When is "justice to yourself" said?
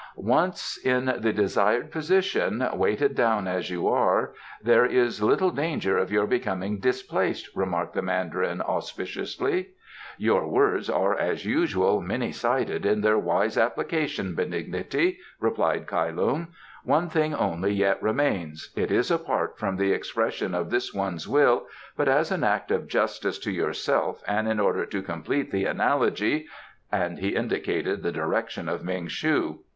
22.87-24.23